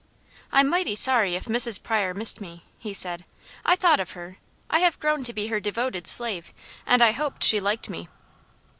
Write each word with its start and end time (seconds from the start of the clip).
"I'm 0.51 0.67
mighty 0.67 0.95
sorry 0.95 1.35
if 1.35 1.45
Mrs. 1.45 1.83
Pryor 1.83 2.15
missed 2.15 2.41
me," 2.41 2.63
he 2.79 2.91
said. 2.91 3.23
"I 3.63 3.75
thought 3.75 3.99
of 3.99 4.13
her. 4.13 4.37
I 4.67 4.79
have 4.79 4.99
grown 4.99 5.23
to 5.25 5.31
be 5.31 5.45
her 5.49 5.59
devoted 5.59 6.07
slave, 6.07 6.55
and 6.87 7.03
I 7.03 7.11
hoped 7.11 7.43
she 7.43 7.59
liked 7.59 7.87
me." 7.87 8.09